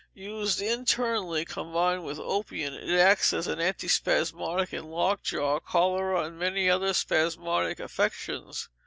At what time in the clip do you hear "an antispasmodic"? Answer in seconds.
3.45-4.73